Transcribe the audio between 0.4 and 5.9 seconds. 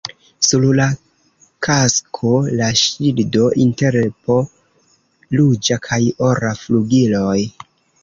Sur la kasko la ŝildo inter po ruĝa